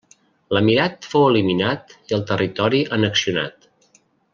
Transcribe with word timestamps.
L'emirat 0.57 1.05
fou 1.11 1.25
eliminat 1.33 1.95
i 2.13 2.17
el 2.19 2.25
territori 2.33 2.83
annexionat. 3.01 3.73